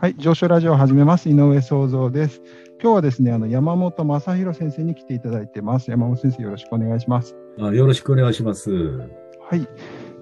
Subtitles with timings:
[0.00, 1.28] はい、上昇ラジオを始めます。
[1.28, 2.40] 井上創造です。
[2.80, 5.90] 今日はですね、あの山本正弘先生に来ていただいてます。
[5.90, 7.34] 山本先生、よろしくお願いします。
[7.60, 8.70] あよろしくお願いします。
[8.70, 9.66] はい。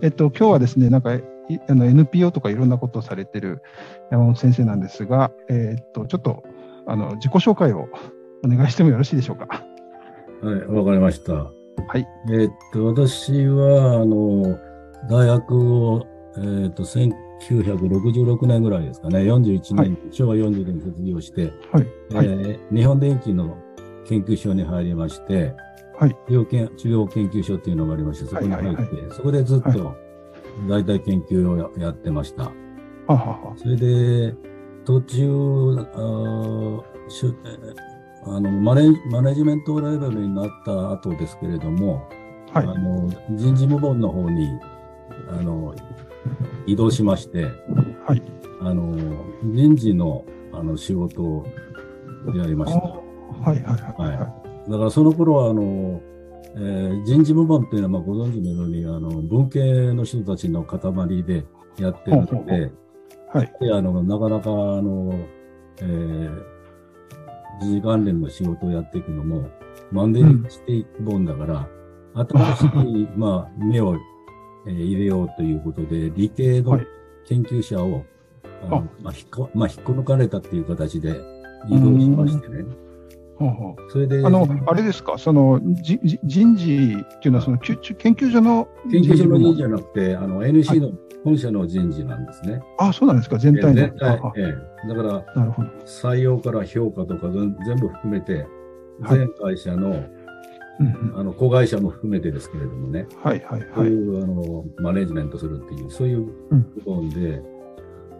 [0.01, 1.21] えっと、今日はですね、なんか、い
[1.69, 3.61] あの NPO とかいろんなことをされてる
[4.11, 6.43] 山本先生なんですが、えっと、ちょっと、
[6.87, 7.91] あの、自己紹介を
[8.47, 9.63] お願いしてもよろしいでしょうか？
[10.43, 11.35] はい、わかりました。
[11.35, 11.51] は
[11.99, 12.07] い。
[12.31, 14.59] えーっと、私は、あの、
[15.11, 16.07] 大学を、
[16.39, 16.87] えーっと、
[17.41, 22.15] 1966年ぐらいですかね、41年、はい昭和40年に卒業して、はい。
[22.15, 22.27] はい。
[22.27, 23.57] えー日本電機の
[24.09, 25.55] 研究所に入りまして、
[25.99, 29.95] はい治療研治療研究所っていうのがありまして、そこに入って、はいはいそこでずっと
[30.69, 32.45] 大体研究をややってました。
[32.45, 32.53] は
[33.09, 33.55] はは。
[33.57, 34.35] それで、
[34.85, 35.27] 途中、
[35.95, 37.35] あーし
[38.25, 42.09] あのマネマネジメントレベルになった後ですけれども、
[42.53, 42.67] はい。
[42.67, 44.49] あの人事部門の方に
[45.29, 45.75] あの
[46.67, 47.45] 移動しまして、
[48.07, 48.23] はい。
[48.61, 48.97] あの
[49.45, 51.45] 人事のあの仕事を
[52.35, 52.81] やりました。
[52.81, 53.03] は
[53.47, 53.47] い。
[53.47, 53.63] はい。
[53.63, 54.17] はい。
[54.17, 54.35] は
[54.67, 54.71] い。
[54.71, 56.01] だからその頃はあの、
[56.57, 61.45] えー人事部門っていうのはまあご存知のようにあの文系の人たちの塊で
[61.79, 62.73] やってるので、
[63.33, 63.53] はい。
[63.61, 65.13] であのなかなかあの、
[65.81, 66.57] えー
[67.61, 69.49] 人事関連の仕事をやっていくのも
[69.91, 71.69] マンデリしていくもんだから、
[72.15, 73.97] 新しい、まあ、目を、
[74.67, 76.87] えー入れようということで、理系のはい。
[77.27, 78.05] 研究者を、
[78.65, 78.83] あのあ。
[79.03, 81.21] まあ引っこまあ、引っこ抜かれたっていう形で
[81.69, 82.65] 移動しましてね。
[83.39, 92.63] ほうほうそれで、あの、あれですか、その、じじ人事っていうのは、その、研究所の研究所の人事じゃなくて、あの NC の本社の人事なんですね。
[92.79, 93.75] あ、そうなんですか、全体の。
[93.75, 94.55] 全体え
[94.87, 95.69] えだから、なるほど。
[95.85, 98.47] 採用から評価とか全全部含めて、
[99.03, 99.19] はい。
[99.19, 100.03] 全会社の,、
[100.79, 103.69] うんうんあの子会社も含めてですけれどもね、はいはいはい。
[103.75, 107.31] そういう、あのマネジメントするっていう、そういううん部分で、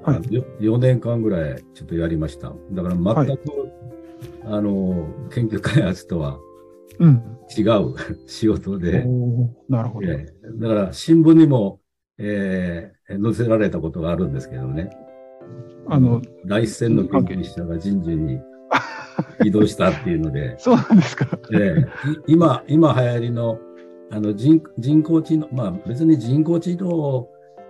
[0.03, 2.53] はいあのよ4年間ぐらいちょっとやりました。
[2.73, 3.43] だから全く、
[4.45, 6.39] あの研究開発とは
[6.99, 7.23] うん。
[7.57, 7.95] 違う
[8.27, 9.05] 仕事で、
[9.69, 10.07] なるほど。
[10.09, 11.81] ええだから新聞にも、
[12.19, 14.91] えー載せられたことがあるんですけどね。
[15.87, 18.41] あの、第一線の研究者が人事に
[19.45, 21.27] 移動したっていうので、 そうなんですか。
[21.53, 21.85] え
[22.27, 23.59] 今、今流行りの
[24.11, 27.29] あの人人工知能、まあ別に人工知能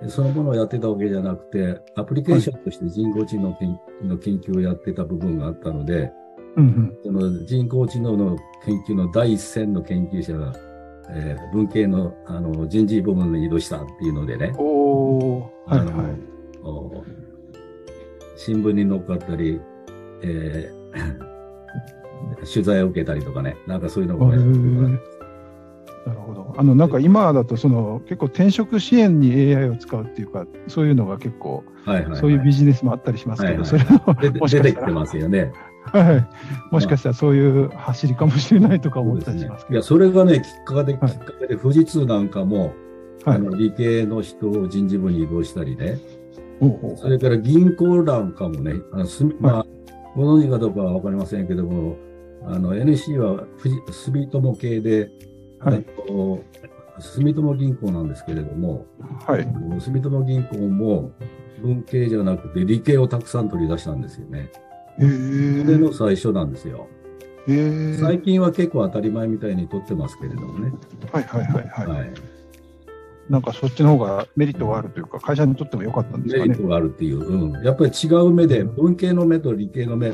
[0.09, 6.13] そのものをやってたわけじゃなくて、アプリケーションとして人工知能研の研究をやってた部分があったので、
[6.57, 10.53] うんその人工知能の研究の第一線の研究者が、
[11.11, 15.93] えー文系のあの人事部門に移動したっていうのでねうん。、おーはいはい。
[16.63, 17.05] お
[18.37, 19.61] 新聞に載っかったり、
[20.23, 21.36] えー
[22.45, 25.17] 取材を受けたりとかね、なんかそういうのもやってるからへ
[26.07, 26.55] なるほど。
[26.57, 33.69] あの、なんか今だと、その、結構転職支援に AI を使うっていうか、そういうのが結構、はいはいはい、そういうビジネスもあったりしますけど、はいはい。
[33.69, 35.53] それ出の、て出きてもしかしてたら、ますよね。
[35.87, 36.29] はい。
[36.73, 39.75] もしかしたらそういう走りかもしれないとか思ったりしますけど。
[39.75, 39.83] いや、。
[39.83, 41.11] それがね、きっかけで、はい。
[41.11, 42.75] きっかけで、富士通なんかも、
[43.25, 43.37] はい。
[43.37, 43.39] あ。
[43.39, 45.99] の理系の人を人事部に移動したりね、
[46.61, 49.67] おうおうそれから銀行なんかもね、あのすみまあ、
[50.15, 51.97] ご存知かどうかはわかりませんけども、
[52.47, 55.11] あの NC は富士住友系で、
[55.61, 55.85] はい。
[56.09, 56.43] あの
[56.99, 58.87] 住友銀行なんですけれども、
[59.27, 59.47] はい。
[59.81, 61.13] 住友銀行も
[61.61, 64.51] 文系じゃなくて理系をたくさん取り出したんですよね。
[64.99, 66.89] それの最初なんですよ。
[68.01, 70.73] 最近は結構当たり前みたいに取ってますけれどもね。
[71.13, 71.87] はいはいはいはい。
[71.87, 72.15] はい。
[73.29, 76.63] なんかそっちの方がメリットがあるというか、会社にとっても良かったんですかねメリッ。
[76.63, 77.65] トがあるっていう、うん。
[77.65, 80.13] やっぱり違う目で、文系の目と理系の目、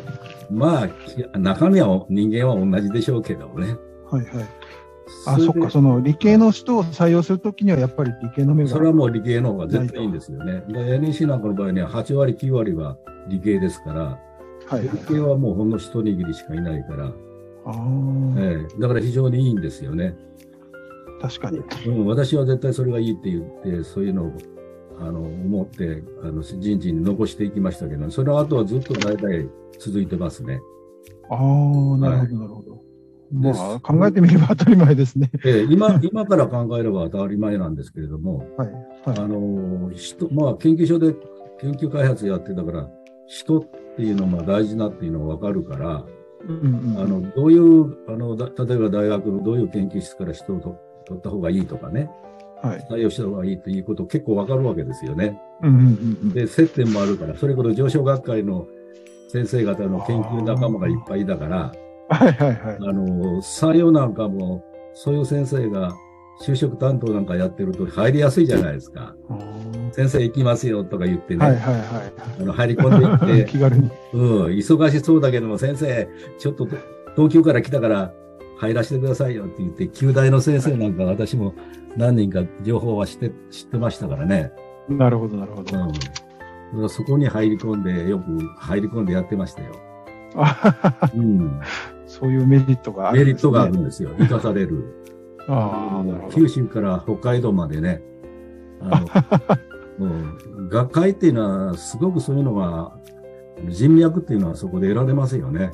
[0.50, 3.76] まあ、き中身は人間は同じでしょうけどもね。
[4.10, 4.46] はいはい。
[5.26, 8.70] あ、そっか、その理系の人を採用するときにはやっぱり理系の目が。
[8.70, 10.64] それはもう理系の方が絶対いいんですよね。
[10.68, 12.96] で NEC なんかの場合には8割、9割は
[13.28, 17.12] 理系ですから、はいはい理系はもうほんの一握りしかいないから、
[17.66, 20.14] あーええだから非常にいいんですよね。
[21.22, 21.58] 確かに。
[21.86, 24.32] うん、私は絶対それがいいって言って、そういうのを
[24.98, 30.60] あの思ってあの人事に残していきましたけど、その後はずっと代々続いてますね。
[31.30, 32.82] ああ、なるほど、なるほど。
[33.32, 35.30] まであ、考えてみれば当たり前ですね。
[35.44, 38.68] ええ今今から考えれば当たり前なんですけれども、はい。
[38.68, 39.18] はい。
[39.18, 41.14] あの人まあ、研究所で
[41.60, 42.90] 研究開発やってたから、
[43.28, 43.64] 人っ
[43.96, 46.04] ていうのも大事なっていうのが分かるから、
[46.48, 52.10] うんうんあのどういうあのだ、例えば大学のどういう研究室から人をと取った方がいいとかね、
[52.62, 52.86] はい。
[52.88, 55.40] 採用した方がいいということ結構分かるわけですよね。
[55.62, 56.32] うんうんうんうん。
[56.32, 58.66] で、接点もあるから、それこそ上昇学会の
[59.28, 61.72] 先生方の研究仲間がいっぱいだから、
[62.08, 62.76] はいはいはい。
[62.76, 64.64] あの採用なんかも、
[64.94, 65.92] そういう先生が
[66.42, 69.14] 就職担当なんかやってると入りやすいじゃないですか。
[69.92, 71.84] 先生行きますよとか言ってね、はいはいはい。
[72.40, 73.90] あの入り込んでいって、 気軽に。
[74.12, 76.08] うん、忙しそうだけども、先生、
[76.38, 76.68] ちょっと
[77.16, 78.12] 東京から来たから
[78.62, 81.52] 入らせてくださいよって言って、旧大の先生なんか私も
[81.96, 84.52] 何人か情報は知って知ってましたからね。
[84.88, 85.76] なるほど、なるほど。
[86.74, 86.88] うん。
[86.88, 89.72] そこに入り込んで、よく入り込んでやってましたよ。
[91.12, 91.60] うん。
[92.06, 94.10] そういうメリットがあるねメリットがあるんですよ。
[94.16, 95.08] 生かされる。
[95.48, 96.36] ああ、なるほど。
[96.36, 98.00] 九州から北海道までね。
[98.80, 102.92] あの うん、学会っていうのは、すごくそういうのが、
[103.68, 105.72] 人脈っていうのはそこで得られますよね。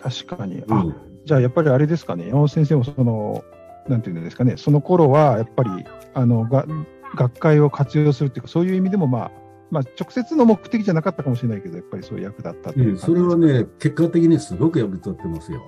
[0.00, 0.64] 確かに。
[0.70, 1.13] あ、うん。
[1.24, 3.44] じゃあやっぱりあれですかね、山本先生もその、
[3.88, 5.70] なんていうんですかね、その頃はやっぱり、
[6.14, 6.66] あの、が
[7.14, 9.30] 学会を活用するっていうか、そういう意味でもまあ、
[9.70, 15.62] まあ、直接の目的じゃなかったかもしれないけど、やっぱりそういう役だったっていううんそれはね、結果的にすごく役立ってますよ。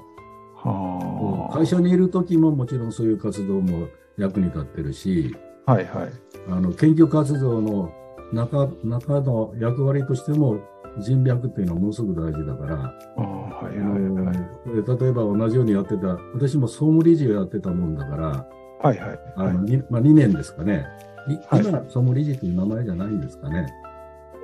[0.54, 6.12] はあ、会社にいる時ももちろんそういう活動も役に立ってるし、はいはい。
[6.48, 7.92] あの、研究活動の
[8.32, 10.60] 中、中の役割としても
[10.98, 14.36] 人脈っていうのはものすごく大事だから、ああはいあはいのはい。
[15.00, 18.46] 例えば同じようにやってた、私も総務理事をやってたもんだから、
[18.82, 19.18] はいはい。
[19.36, 20.86] あの、にまあ、2年ですかね。
[21.28, 23.66] いはい今、総務理事という名前じゃないんですかね。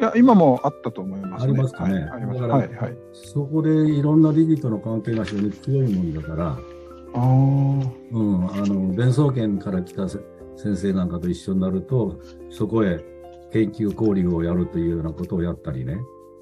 [0.00, 1.52] いや、今もあったと思いますね。
[1.52, 2.40] ありますかねはい、あります。
[2.40, 2.96] だからはいはい。
[3.12, 6.56] そこでいろんな理事との関係が非常に強いもんだから、あ
[7.14, 10.18] あ、うん、あの、伝送研から来たせ
[10.56, 12.18] 先生なんかと一緒になると、
[12.50, 12.98] そこへ
[13.52, 15.98] 研究交流をやるというようなことをやったりね。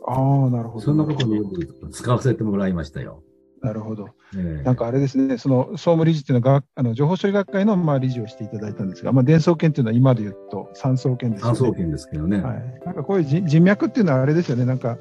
[0.07, 0.85] ああ、なるほど。
[0.85, 3.23] そんなことによく使わせてもらいましたよ。
[3.63, 4.09] なるほど。
[4.37, 11.59] ええなんかあれですね、その総務理事っていうのはがあの情報処理学会のまあ理事をしていただいたんですが、まあ、伝送研っていうのは今で言うと三送研ですよね。
[11.59, 12.41] 単送研ですけどね。
[12.41, 14.99] はい、なんかこういう人人脈っていうのはあれですよね、なんか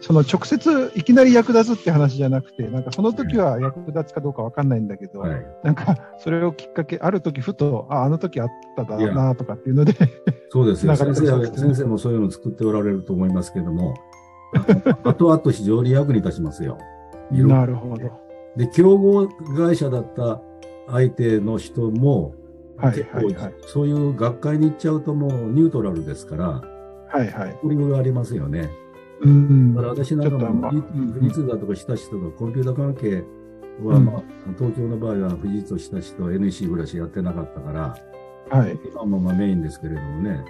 [0.00, 5.46] その直接いきなり役立つって話じゃなくて、なんかその時は役立つかどうかわかんないんだけど、はい。
[5.64, 9.94] なんかそれをきっかけ、ある時ふと、あ、あの時あっただなとかっていうので、
[10.50, 10.92] そうですよ。
[10.92, 14.07] ね先生もそういうのを作っておられると思いますけども、あ
[15.04, 16.78] 後々非常に役に立ちますよ。
[17.30, 18.10] なるほど。
[18.56, 20.40] で、競合会社だった
[20.88, 22.34] 相手の人も、
[22.76, 23.54] はい結構はいはい。
[23.66, 26.44] そういう学会に行っちゃうともうニュートラルですから、
[27.08, 27.58] はいはい。
[27.62, 28.70] 交流がありますよね。
[29.20, 29.74] うん。
[29.74, 33.24] だから私なんかも、うん富士通だとか日立とかコンピューター関係
[33.82, 34.22] は、うんまあ、
[34.56, 37.96] 東京の場合は富士通、日立と NEC ぐらいしかやってなかったから、
[38.50, 38.78] はい。
[38.92, 40.44] 今もまあメインですけれどもね、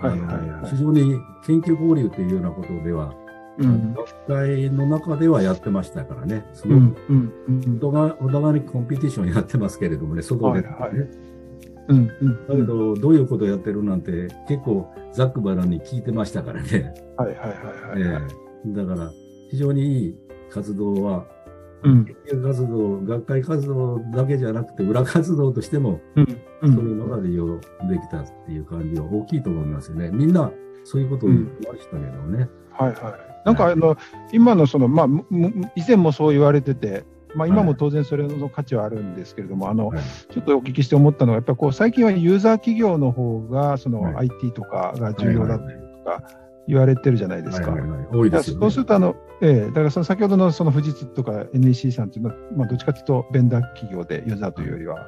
[0.00, 3.14] はいはいはい非常に研究交流というようなことでは、
[3.58, 3.94] うん。
[3.94, 6.96] 学会の中ではやってましたからね、すごくうん。
[7.08, 7.32] うん。
[7.48, 7.76] うん。
[7.82, 11.08] お互いお互いにコンピティションやってますけれどもね、外で、ねはいはい
[11.88, 12.10] うん。
[12.20, 12.46] うん。
[12.46, 16.94] だけど、どういうことをやってるなんて結構ざっくばらんに聞いてましたからね。
[17.16, 18.22] はいはいはいはいはい。
[18.22, 19.10] ええだから、
[19.50, 20.16] 非常にいい
[20.50, 21.24] 活動は、
[21.84, 22.04] うん。
[22.04, 26.24] 研究活動、学会活動だけじゃなくて、裏活動としても、うん。
[26.24, 26.26] う。
[26.62, 27.62] そうんいうのが利用で
[28.00, 30.10] きたっていう感じは大きいと思いますよね。
[30.12, 30.50] みんな、
[30.84, 32.48] そういうことを言ってましたけどね。
[32.70, 33.28] はいはい。
[33.44, 33.96] なんかあの、
[34.32, 35.06] 今のその、まあ、
[35.76, 37.04] 以前もそう言われてて、
[37.34, 45.64] まあ今も当然それの価値はあるんですけれども、あの、はいちょっとお聞きして思ったのは、やっぱりこう、最近はユーザー企業の方が、そのはい IT とかが重要だと
[46.04, 46.22] か
[46.68, 47.70] 言われてるじゃないですか。
[47.70, 48.60] はいはいはい多いですよね。
[48.60, 55.06] そうすると、あの、ええだからその先ほどのその富士通とか NEC さんっていうのは、まあ、どっちかというと、ベンダー企業でユーザーというよりは、はい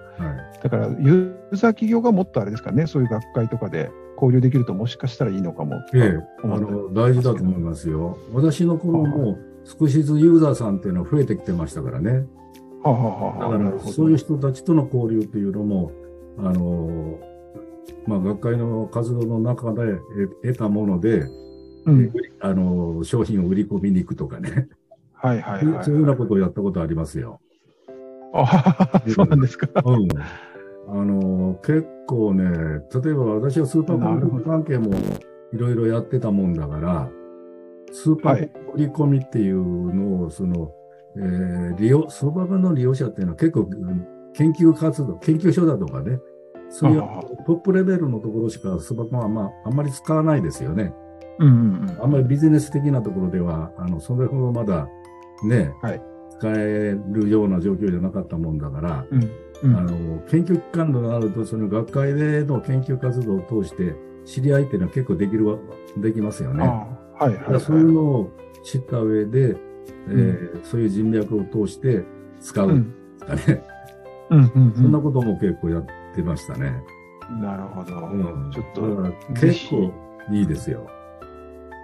[0.62, 5.76] だからユーザー企業がもっとあれですかね、そういう学会とかで交流できると、もしかしたらいいのかも。
[5.94, 8.16] ええ、あの、大事だと思いますよ。
[8.32, 12.26] 私の頃も少しずつユーザーさんっていうのは増えてきてましたからね。
[12.82, 15.92] はあ、はあはあだから、そういう人たちとの交流というのも、
[16.38, 17.18] あの、
[18.06, 19.98] まあ、学会の活動の中で
[20.42, 21.24] え得たもので、
[21.86, 24.68] うん、あの、商品を売り込みに行くとかね。
[25.14, 25.84] はいはいはい。
[25.84, 27.40] そういうようなことをやったことありますよ。
[28.32, 29.68] あそうなんですか？
[29.84, 30.08] うん。
[30.88, 34.94] あの、結構ね、例えば私はスーパーコンピューター関係も
[35.52, 37.10] いろいろやってたもんだから、
[37.92, 40.72] スーパー売り込みっていうのを、その、
[41.16, 46.18] えー利用、スーパーの利用者っていうのは結構うん研究活動、研究所だとかね、
[46.68, 50.94] そういうあトップレベルのところしかスーパーはまあ、あんまり使わないですよね。
[51.40, 54.88] うんうんあんまりビジネス的なところでは、あの、それほどまだ
[55.44, 56.02] ね、はい
[56.40, 59.30] 使えるような状況じゃなかったもんだから、うん。
[59.62, 59.90] うんあの、
[60.28, 63.94] 研究機関となると、その学会での研究活動を通して、
[64.24, 65.58] 知り合いっていうのは結構できるわ、
[65.98, 66.66] できますよね。
[66.66, 67.60] はいはい、はい。
[67.60, 68.30] そういうのを
[68.64, 69.56] 知った上で、
[70.08, 72.04] えーそういう人脈を通して
[72.40, 73.64] 使うんですかね。
[74.30, 76.82] うんうんうんそんなことも結構やってましたね。
[77.42, 77.96] なるほど。
[78.06, 78.64] うんちょっ
[78.96, 79.92] だからと、結構
[80.32, 80.86] いいですよ。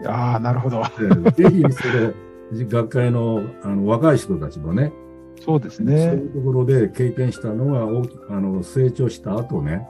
[0.05, 0.79] ああ、なるほど。
[0.79, 4.93] えーぜひ、それ、学会のあの若い人たちもね、
[5.41, 6.15] そうですそうねい。
[6.15, 9.87] うところで経験したのが大きあの成長した後ね、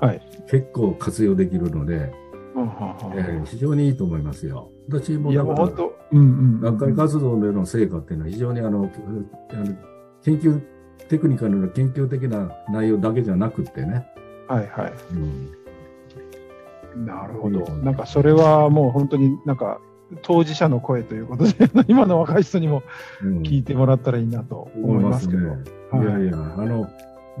[0.00, 0.20] はい。
[0.50, 2.12] 結構活用できるので、
[2.54, 2.68] うんうん
[3.16, 4.70] えー非常にいいと思いますよ。
[4.88, 6.60] 私もだからもうんうん。
[6.60, 8.90] 学会活動での成果っていうのは非常にあの、
[9.50, 9.66] あの
[10.22, 10.60] 研究、
[11.08, 14.06] テクニカルな研究的な内容だけじゃなくってね。
[14.48, 14.92] はいはい。
[15.12, 15.50] うん、
[17.04, 17.60] なるほど。
[17.78, 19.80] なんかそれはもう本当になんか
[20.22, 21.52] 当事者の声ということで、
[21.88, 22.82] 今の若い人にも
[23.22, 25.40] うん聞いてもらったらいいなと思いますけど。
[25.40, 25.48] ね。
[25.48, 26.88] はいいやいや、あの、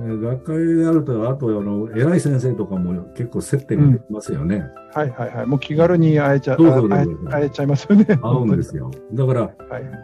[0.00, 4.64] ー学会であると、あと、あの、偉い先生とかも結構接点ができますよね。
[4.94, 5.46] はいはいはい。
[5.46, 8.06] もう気軽に会えちゃ会えちゃいますよね。
[8.22, 8.92] 合うんですよ。
[9.12, 9.40] だから。
[9.40, 9.52] はい。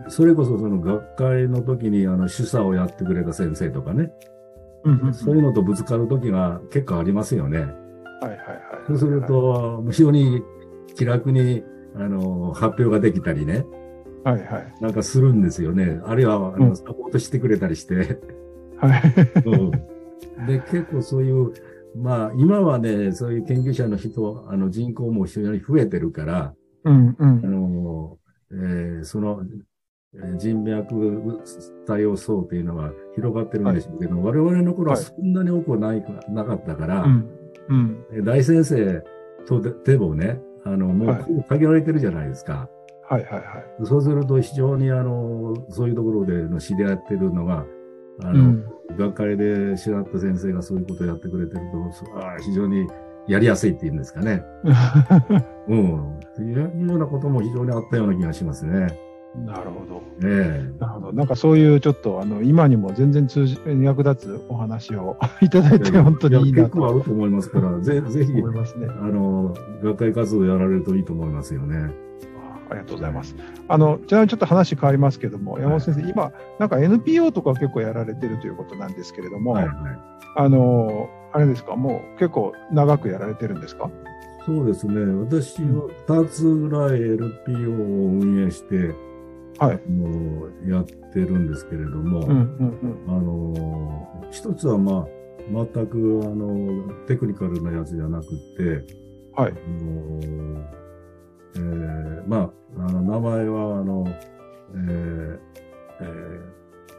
[0.09, 4.11] それこそその学会の時に、あの、主査をやってくれた先生とかね、
[4.83, 7.61] うんうんうんそういうのとぶつかる時が結構ありますよね。
[7.61, 7.69] はい
[8.23, 8.39] はいはい。
[8.87, 10.43] そうすると、非常に
[10.95, 11.63] 気楽に、
[11.97, 13.65] あの、発表ができたりね、
[14.25, 14.75] はいはい。
[14.81, 16.01] なんかするんですよね。
[16.05, 18.19] あるいは、あの、うんサポートしてくれたりして。
[18.79, 19.03] はい。
[19.47, 19.71] うん
[20.47, 21.53] で、結構そういう、
[21.97, 27.41] まあ、今はね、そういう研究者の人、あの、人口も非常に増えてるから、あうんうん。
[27.43, 28.19] の、
[28.51, 29.43] えーその、
[30.15, 31.43] えー人脈
[31.87, 37.29] 対応層っていうのは広がってるんでしょうけど、我々の頃はそんなに多くはない、なかったから、うん
[37.69, 38.05] うん。
[38.13, 39.03] えー大先生
[39.47, 42.69] とででもね、あの、もはいう限られてるじゃないですか。
[43.07, 43.45] はいはいはい。
[43.85, 47.67] そうすると非常にあの、そういうところでの知り合ってるのが、
[48.23, 48.65] あの、うん。
[48.97, 52.87] 学会で知らった先生がそういうことをやってくれてると、そあー非常に
[53.27, 54.43] やりやすいっていうんですかね。
[55.69, 56.21] うん。
[56.35, 58.87] というようなことも非常にあったような気がしますね。
[59.37, 60.03] なるほど。
[60.23, 61.13] ええなるほど。
[61.13, 68.87] なんかそういうちょっと、あの、今にも全然通じ、役立つお話を いただいて、本当にいいやなと結構あると思いますから、ぜぜひ、思いますね。
[68.89, 71.91] あの、学会活動やられるといいと思いますよね。
[72.71, 73.35] ありがとうございます。
[73.69, 79.75] あの、ちなみにちょっと話変わりますけども、山本先生、今、なんか NPO とか結構やられてるということなんですけれども、はいはい。
[80.37, 83.91] あの、あれですか、もう結構長くやられてるんですか？
[84.47, 84.95] そうですね。
[85.25, 88.95] 私は2つぐらい LPO を運営して、
[89.59, 89.77] はい。
[89.77, 95.07] あのやってるんですけれども、うんうんあの、一つはまあ、
[95.75, 98.95] 全くあの、テクニカルなやつじゃなくて、
[99.35, 99.53] はい。
[99.53, 100.21] あの
[101.57, 105.39] えーまあ、あの、名前は、あの、えー
[106.01, 106.55] えー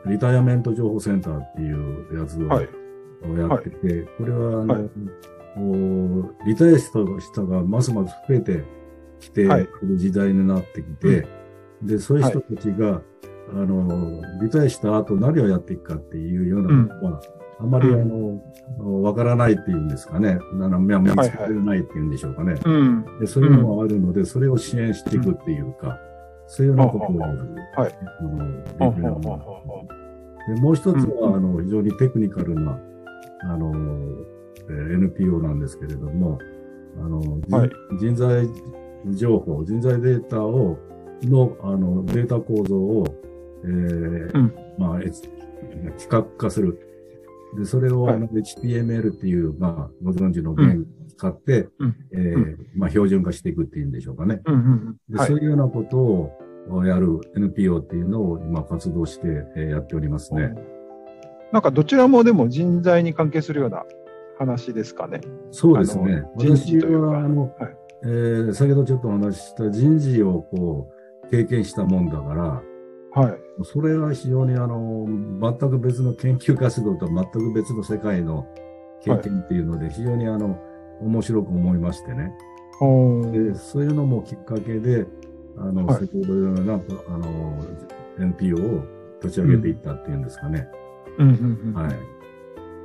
[0.08, 2.70] リタイアメント情報センターっていうやつを,、はい。
[3.40, 4.90] やってて、これは、あの、はい。
[5.58, 8.64] おリタイアした人がますます増えて
[9.20, 11.28] きて、る時代になってきて、
[11.82, 13.02] で、そういう人たちが、
[13.52, 17.22] あの、リタイアした後何をやっていくかっていうようなことは、
[17.60, 20.40] あまり、うんあの、わからないっていうんですかね。
[20.62, 22.56] あの、見つけてないっていうんでしょうかね。
[22.66, 23.06] うん。
[23.20, 26.00] でそういうのがあるので、それを支援していくっていうか、
[26.48, 27.20] そういうようなことを。
[27.20, 27.96] はい
[28.80, 28.96] あの
[30.48, 32.80] でもう一つは、うんあの、非常にテクニカルな、
[33.42, 33.72] あの、
[34.70, 36.38] えー NPO なんですけれども、
[36.98, 38.48] あの、じはい人材
[39.14, 40.78] 情報、人材データを、
[41.30, 43.06] の、あの、データ構造を、
[43.64, 45.12] えーうんまあ、え
[45.98, 46.80] 企画化する。
[47.58, 54.42] で、それを、はい HTML っていう、まあ、ご存知の言語を使って、うんえーまあ、標準化していくっていうんでしょうかね。
[55.10, 60.54] で、はいそういうようなことをやる NPO っていうのを今活動して、えーやっておりますね。
[61.52, 63.84] なんかどちらもでも人材に関係するような
[64.38, 65.22] 話ですかね。
[65.52, 66.24] そうですね。
[66.38, 70.95] 人事私というかは、あの、はいえー先ほどちょっとお話しした人事をこう、
[71.32, 72.62] 経験したもんだから、
[73.16, 73.38] はい。
[73.64, 78.46] それは非常にあの、全く別の研究活動とは全く別の世界の
[79.02, 80.60] 経験っていうので、非常にあの、
[81.02, 82.34] 面白く思いましてね。
[83.32, 85.06] で、そういうのもきっかけで、
[85.58, 87.66] あの、はい先ほど言ったような、あの、
[88.20, 88.84] NPO を
[89.24, 90.68] 立ち上げていったっていうんですかね。
[91.18, 91.96] うんうんうんはい。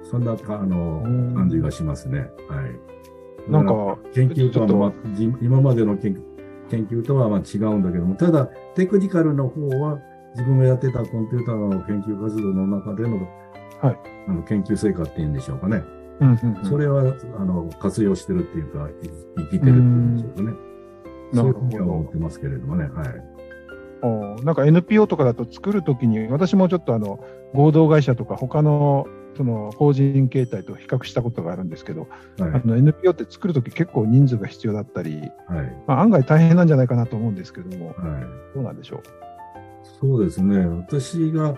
[0.05, 2.21] そんなか、あの、うん感じがしますね。
[2.49, 2.67] は
[3.49, 3.51] い。
[3.51, 4.93] なんか、研究とは、
[5.41, 6.15] 今までの研
[6.71, 10.01] 研究とはまあ違うんだけども、ただ、テクニカルの方は、
[10.35, 13.17] 自分がやってたコンピューターの研究活動の中での、
[13.81, 13.99] はい
[14.29, 15.83] あの研究成果っていうんでしょうかね。
[16.21, 18.93] うんうんうんそれは、あの、活用してるっていうか、い
[19.37, 20.57] 生きてるっていうんでしょうかね。
[21.33, 22.85] そういうふうには思ってますけれどもね。
[22.85, 23.41] はい。
[24.03, 27.21] おーなんか NPO とかだと作るときに、私もちょっとあの
[27.55, 29.07] 合同会社とか他の
[29.37, 32.09] その法人形態と比較したことがあるんですけど、
[32.39, 32.51] はい。
[32.55, 35.77] あの NPO って作るとき結構人数が必要だったり、はい。
[35.87, 37.97] まあ、案外大変なんじゃないかなと思うんですけども、はい。
[38.55, 39.01] どうなんでしょう？
[40.01, 40.67] そうですね。
[40.67, 41.55] 私が、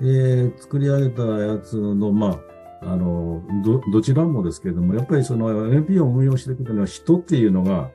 [0.00, 2.38] えー作り上げたやつの、ま
[2.82, 7.92] あ、あの、ど、どちらもですけれども、やっぱりその NPO を運用していくというのは人っていうのが、はい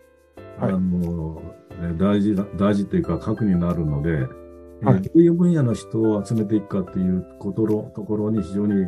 [0.61, 4.29] あの、えー大事だ、大事というか核になるので、はいえー
[4.81, 8.85] どういう分野の人を集めていくかっていうことのところに非常に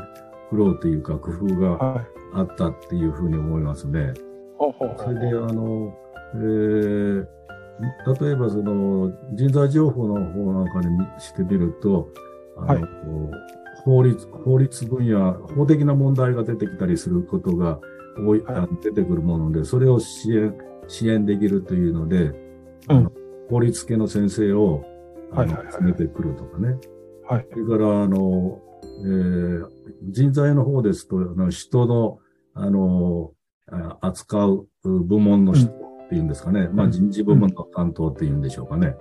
[0.51, 2.05] 苦労というか工夫がはい。
[2.33, 4.13] あったっていうふうに思いますね。
[4.57, 5.93] そうれで、あの、
[6.35, 7.27] えー
[8.21, 12.09] 例えばその人材情報の方なんかにしてみると、
[12.55, 12.83] あのはい
[13.83, 17.79] 法律、法律分野、法的な問題が出てきたりすることが
[18.19, 20.55] 多い、はい出てくるもので、それを支援、
[20.87, 23.11] 支援できるというので、うんあの
[23.49, 24.85] 法律系の先生を、
[25.31, 26.77] あのはいはいはい集めてくるとかね。
[27.27, 27.47] はい。
[27.51, 29.65] それから、あの、えー
[30.03, 32.19] 人材の方ですと、あの人の、
[32.55, 33.31] あの、
[33.71, 36.69] あ扱う部門の人っていうんですかね。
[36.69, 38.95] まあ人事部門の担当っていうんでしょうかね。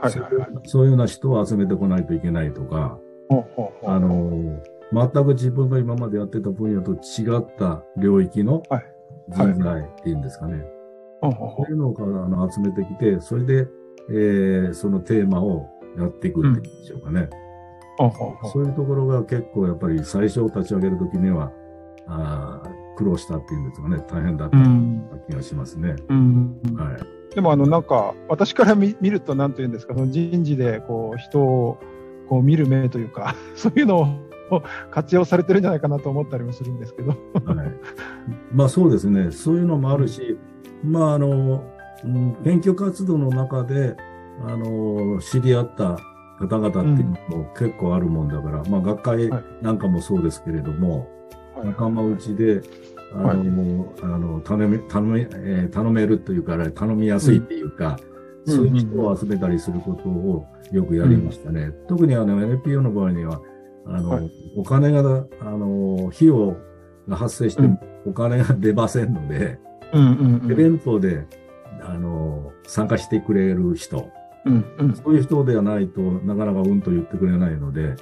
[0.00, 0.48] はいはいはい。
[0.64, 2.98] そういうような人を集めてこないといけないとか、
[3.86, 4.60] あの、
[4.92, 8.86] 全く自分が今までやってた分野と違った領域のはい
[9.28, 10.64] 人材っていうんですかね。
[11.22, 13.68] そういうのをあの集めてきて、それで、
[14.10, 17.20] えーそのテーマをやっていくっていうんでしょうかね。
[17.20, 17.49] うほうほうほう
[18.52, 21.52] そういうところが結構やっぱり最初立ち上げるときには、
[22.06, 25.96] あー苦労したっていうんですかね、大変だったうん気がしますね。
[26.08, 27.34] うんはい。
[27.34, 31.78] でもあのなんか私から見見ると何というんですかその人事でこう人を
[32.28, 34.18] こう見る目というか そういうの
[34.50, 37.10] を活用されてるんじゃないかなと思ったりもするんですけど。
[37.10, 37.16] はい。
[38.52, 39.30] まあそうですね。
[39.30, 40.38] そういうのもあるし、
[40.84, 41.62] まああの、
[42.04, 43.96] うん研究活動の中で、
[44.46, 45.98] あの、知り合った
[46.40, 49.44] 方々っていうのも結構あるもんだから、まあ学会はい。
[49.62, 51.08] なんかもそうですけれども、
[51.62, 52.62] 仲間内で、
[53.14, 53.90] あの、はい。
[54.02, 57.98] あの頼め、頼め、えー頼めるというか、頼みやすいっていうか、
[58.46, 58.56] うん。
[58.56, 61.72] そういう人を集めたりすることをよくやりましたね。
[61.88, 63.40] 特にあの NPO の場合には、
[63.86, 64.30] あの、はい。
[64.56, 66.56] お金が、あの、費用
[67.06, 69.58] が発生してもお金が出ませんので、
[69.92, 70.52] うんうんうん。
[70.52, 71.26] イベントで、
[71.82, 74.08] あの、参加してくれる人、
[74.46, 77.94] うんうんそういう人ではないとなかなかうんと言ってくれないので、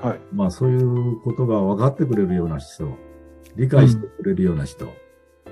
[0.00, 2.96] はいまあそういうことが分かってくれるような人、
[3.56, 4.86] 理解してくれるような人、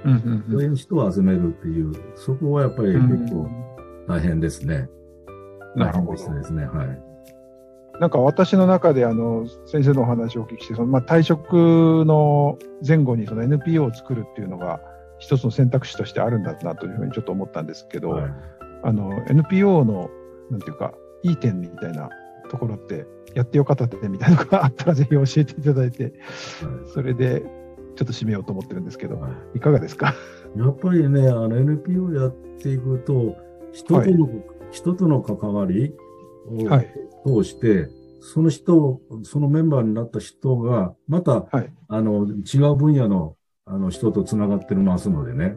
[0.04, 3.48] うんうんそういう人を集めるっていう、そこはやっぱりうん結構
[4.08, 4.88] 大変ですね。
[5.74, 6.66] なるほど大変ですね。
[6.66, 7.02] はい。
[7.98, 14.80] なんか私の中であの先生のお話をお聞きしてその、まあ、退職の前後にその NPO を作るっていうのが
[15.18, 18.30] 一つの選択肢としてあるんだなというふうにちょっと思ったんですけど、はい
[18.82, 20.10] あの NPO の
[20.50, 22.08] なんていうかいい点みたいな
[22.50, 26.14] ところってやってよかった点みたいなのがあったらぜひ教えていただいて
[26.92, 27.42] それで
[27.96, 29.58] ちょっと締めようと思ってるんですけどはい。
[29.58, 30.14] いかがですか？
[30.56, 32.30] やっぱりね、あの NPO やっ
[32.60, 33.36] ていくと、
[33.72, 34.28] 人との、
[34.70, 35.94] 人との関わり
[36.48, 36.92] をはい。
[37.26, 37.88] 通して、
[38.20, 41.72] その人を、そのメンバーになった人が、また、はい。
[41.88, 45.56] あの、違う分野の、あの、人と繋がってますのでね、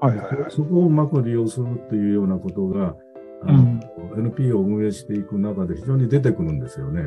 [0.00, 0.50] はいはいはい。
[0.50, 2.96] そこをうまく利用するというようなことが、
[3.46, 3.80] あの
[4.16, 7.02] NPO を運営していく中で非常に出てくるんですよね。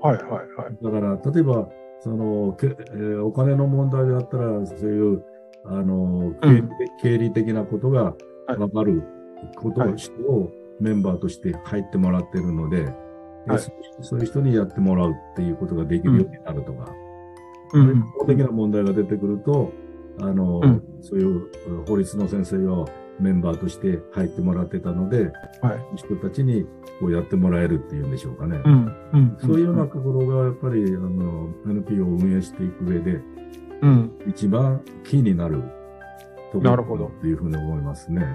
[0.00, 0.22] はいはい
[0.56, 0.76] はい。
[0.82, 1.68] だから、例えば、
[2.00, 5.24] その、けえーお金の問題であったら、そういう、
[5.64, 6.68] あの、経理,、
[7.00, 8.04] 経理的なことが
[8.46, 8.56] はい。
[8.56, 9.02] わかる
[9.56, 12.86] こと、はい人をメンバーとして入ってもらってるので、
[13.46, 13.58] はい。
[13.58, 16.92] そうそういう人にやってもらうっていうことができるようになるとか、
[17.74, 18.00] うん。
[18.18, 19.72] 法的な問題が出てくると、
[20.20, 20.82] あの、うん。
[21.00, 21.48] そういう
[21.86, 22.88] 法律の先生を
[23.20, 26.64] メンバーとして入ってもらってたので、はい人たちに
[27.00, 28.60] こうやってもらえるっていうんでしょうかね。
[28.64, 33.20] うんうんそういうようなところがやっぱりあの NPO を運営していく上で
[33.82, 35.62] うん一番キーになる
[36.52, 38.26] ところなるほどというふうに思いますね。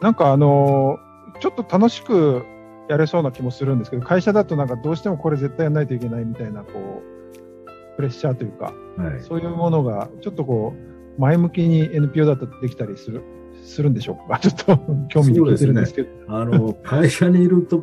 [0.00, 0.98] なんかあの
[1.40, 2.44] ちょっと楽しく
[2.90, 9.22] やれそうな気もするんですけど、会社だとなんかどうしてもこれ絶対やらないといけないみたいな、こう、プレッシャーというか、はい。
[9.22, 13.22] そういうものがちょっとこう、前向きに NPO だとできたりする、
[13.70, 14.76] するんでしょう かちょっと
[15.08, 16.08] 興味で聞いてるんですけど。
[16.28, 17.82] あの、 会社にいると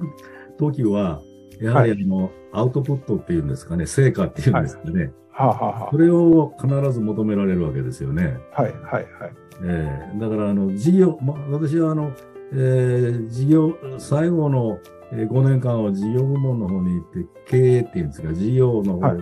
[0.57, 1.21] 時は、
[1.59, 5.11] やはりあの、アウトプットっていうんですかね、成果っていうんですかね。
[5.29, 8.37] はあ、はあはそれを必ず求められるわけですよね。
[8.55, 9.05] あ、はいはいはい。
[9.63, 12.11] ええだから、あの、事業、まあ、私はあの、
[12.53, 14.79] えー事業、最後の
[15.11, 19.17] えー5年間は事業部門の方に行って、経営っていうんですか、事業の方はい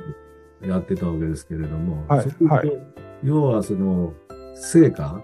[0.61, 2.71] でやってたわけですけれども、はいはい
[3.23, 4.13] 要はその、
[4.55, 5.21] 成果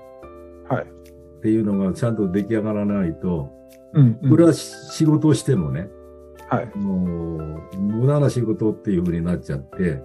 [0.67, 0.87] はい。
[1.41, 3.49] っていうのがちゃんと出来上がらないと、
[3.93, 4.29] うん、うん。
[4.29, 5.89] これは仕事をしてもね、
[6.47, 6.77] はい。
[6.77, 7.37] も
[7.73, 10.03] う、無駄な仕事っていう風になっちゃって、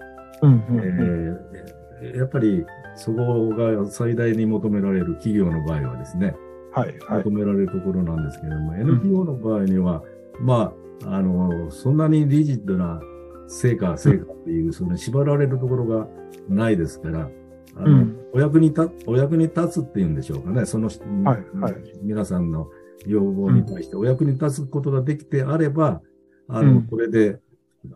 [2.17, 6.35] やっぱりそこが最大に求められる企業の場合はですね、
[6.73, 7.31] はいはい求。
[7.31, 10.03] められるところなんですけれども、NPO の場合には、
[10.41, 10.73] ま
[11.05, 13.01] あ、あの、そんなにリジッドな
[13.49, 16.07] 成果、成果っていう、その縛られるところが
[16.49, 17.29] ないですから、
[17.77, 20.89] あの、うんお役に立、お役に立つっていうんでしょうかね、その、
[21.25, 22.69] はいはい皆さんの
[23.07, 26.03] 要望に対してお役に立つことができてあれば、
[26.49, 27.41] あの、うんこれで、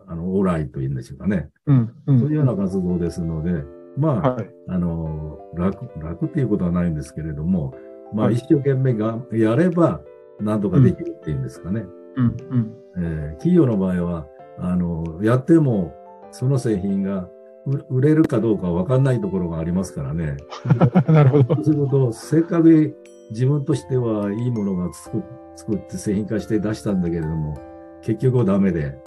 [0.07, 1.49] あの、オーライというんでしょうかね。
[1.67, 2.19] うん、うん。
[2.19, 3.63] そういうような活動ですので、
[3.97, 4.49] まあ、はい。
[4.69, 7.75] あの、楽、楽っていうことはないんですけれども、
[8.13, 10.01] まあ、一生懸命がやれば、
[10.39, 11.85] なんとかできるっていうんですかね。
[12.15, 14.27] うんうんえー企業の場合は、
[14.59, 15.93] あの、やっても、
[16.31, 17.29] その製品が
[17.65, 20.37] 売売れるかどうかわかんないところがありますからね。
[21.07, 21.63] なるほどそう。
[21.63, 22.95] すると、せっかく
[23.29, 25.21] 自分としてはいいものが作っ
[25.55, 27.57] 作って製品化して出したんだけれども、
[28.01, 28.97] 結局はダメで、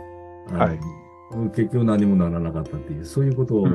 [0.51, 0.79] はい
[1.57, 3.67] 結局何もならなかったっていう、そういうことを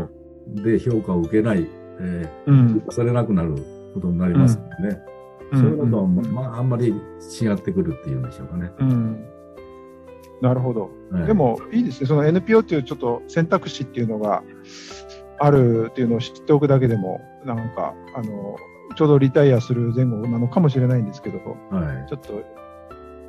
[0.48, 1.68] で評価を受けない、
[2.00, 3.56] えーうん評価されなくなる
[3.94, 5.02] ことになりますのでね。
[5.52, 6.90] そういうのとは、まあ、あんまり
[7.42, 8.72] 違ってくるっていうんでしょうかね。
[8.80, 9.26] うん
[10.42, 10.92] なるほど。
[11.12, 14.44] はいで、もいいですね、その NPO っていうちょっと選択肢っていうのが
[15.40, 18.58] あるっていうのを知っておくだけでも、なんか、あの、
[18.96, 21.38] ちょうどリタイアする前後なのかもしれないんですけど、
[21.72, 22.10] はい。
[22.10, 22.44] ちょっと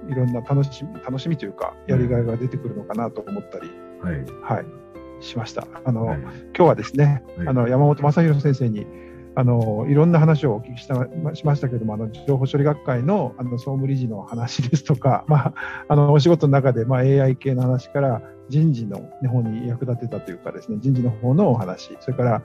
[0.08, 3.70] いろんな楽しみ、楽しみというか、やりがいが出てくるのかなと思ったり、
[4.02, 4.24] はい。
[4.42, 4.66] はい、
[5.24, 5.66] しました。
[5.84, 6.18] あの、はい。
[6.18, 8.86] 今日はですね、はいあの山本正弘先生に
[9.36, 15.54] あのいろんな話をお聞きしたましましたけども、あの情報処理学会のあの総務理事の話ですとか、 まあ、
[15.88, 22.42] あのお仕事の中で、まあ、AI 系の話から人事の方に役立てたというかですね、人事の方のお話、それから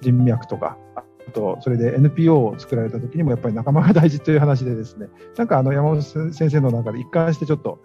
[0.00, 7.80] 人脈とか、あとそれで NPO を作られた時にもやっぱり仲間が大事という話でですね、なんかあの山本先生の中で一貫してちょっと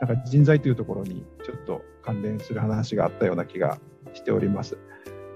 [0.00, 3.78] なんか人材というところにちょっと関連する話があったような気が
[4.14, 4.78] しております。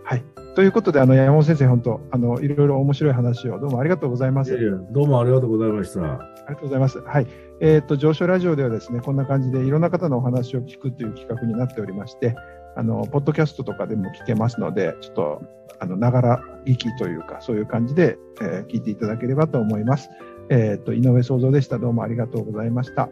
[0.05, 0.25] はい。
[0.55, 4.51] ということで、あの、山本先生、本当、あの、いろいろ面白い話をどうもありがとうございます。
[4.53, 6.01] いやいやどうもありがとうございました。
[6.01, 7.01] ありがとうございます。
[7.01, 7.27] はい。
[7.61, 12.35] えっ、と、上昇ラジオではですね、こんな感じでいろんな方のお話を聞くという企画になっておりまして、
[12.77, 15.43] あの、ポッドキャストとかでも聞けますので、ちょっと、
[15.79, 20.11] あの、ながら聞きというか、そういう感じで、えー聞いていただければと思います。
[20.51, 21.79] えっ、と、井上創造でした。
[21.79, 23.09] どうもありがとうございました。